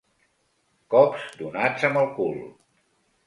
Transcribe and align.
Cops 0.93 1.27
donats 1.43 1.87
amb 1.91 2.01
el 2.01 2.09
cul. 2.17 2.39